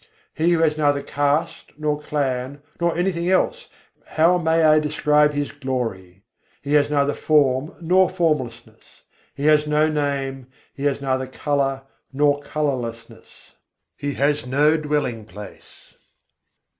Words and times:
He 0.33 0.49
who 0.53 0.59
has 0.61 0.79
neither 0.79 1.03
caste 1.03 1.73
nor 1.77 2.01
clan 2.01 2.63
nor 2.79 2.97
anything 2.97 3.29
else 3.29 3.67
how 4.07 4.39
may 4.39 4.63
I 4.63 4.79
describe 4.79 5.33
His 5.33 5.51
glory? 5.51 6.23
He 6.63 6.73
has 6.73 6.89
neither 6.89 7.13
form 7.13 7.75
nor 7.79 8.09
formlessness, 8.09 9.03
He 9.35 9.45
has 9.45 9.67
no 9.67 9.87
name, 9.89 10.47
He 10.73 10.85
has 10.85 11.01
neither 11.01 11.27
colour 11.27 11.83
nor 12.11 12.41
colourlessness, 12.41 13.53
He 13.95 14.15
has 14.15 14.43
no 14.43 14.75
dwelling 14.75 15.23
place. 15.25 15.93